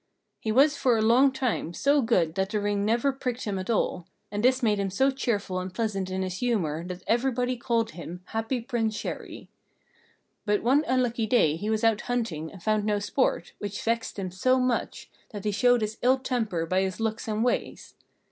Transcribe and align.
He 0.39 0.51
was 0.51 0.75
for 0.75 0.97
a 0.97 1.01
long 1.03 1.31
time 1.31 1.75
so 1.75 2.01
good 2.01 2.33
that 2.33 2.49
the 2.49 2.59
ring 2.59 2.83
never 2.83 3.13
pricked 3.13 3.43
him 3.43 3.59
at 3.59 3.69
all; 3.69 4.07
and 4.31 4.43
this 4.43 4.63
made 4.63 4.79
him 4.79 4.89
so 4.89 5.11
cheerful 5.11 5.59
and 5.59 5.71
pleasant 5.71 6.09
in 6.09 6.23
his 6.23 6.39
humour 6.39 6.83
that 6.85 7.03
everybody 7.05 7.55
called 7.55 7.91
him 7.91 8.21
"Happy 8.29 8.61
Prince 8.61 8.97
Chéri." 8.97 9.47
But 10.43 10.63
one 10.63 10.83
unlucky 10.87 11.27
day 11.27 11.55
he 11.55 11.69
was 11.69 11.83
out 11.83 12.01
hunting 12.01 12.51
and 12.51 12.63
found 12.63 12.83
no 12.83 12.97
sport, 12.97 13.53
which 13.59 13.79
vexed 13.83 14.17
him 14.17 14.31
so 14.31 14.57
much 14.59 15.07
that 15.33 15.45
he 15.45 15.51
showed 15.51 15.81
his 15.81 15.99
ill 16.01 16.17
temper 16.17 16.65
by 16.65 16.81
his 16.81 16.99
looks 16.99 17.27
and 17.27 17.43
ways. 17.43 17.93